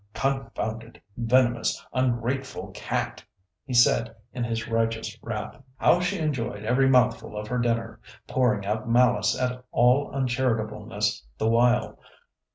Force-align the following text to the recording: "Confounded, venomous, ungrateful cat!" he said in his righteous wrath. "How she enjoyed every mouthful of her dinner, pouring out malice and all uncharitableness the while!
"Confounded, 0.15 0.99
venomous, 1.15 1.79
ungrateful 1.93 2.69
cat!" 2.71 3.23
he 3.65 3.73
said 3.75 4.15
in 4.33 4.43
his 4.43 4.67
righteous 4.67 5.15
wrath. 5.21 5.61
"How 5.77 5.99
she 5.99 6.17
enjoyed 6.17 6.63
every 6.65 6.89
mouthful 6.89 7.37
of 7.37 7.47
her 7.49 7.59
dinner, 7.59 7.99
pouring 8.25 8.65
out 8.65 8.89
malice 8.89 9.37
and 9.39 9.61
all 9.71 10.09
uncharitableness 10.11 11.23
the 11.37 11.49
while! 11.49 11.99